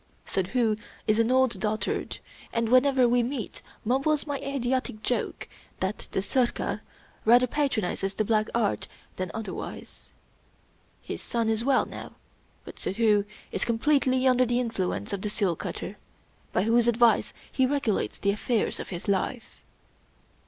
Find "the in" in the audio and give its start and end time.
14.47-14.71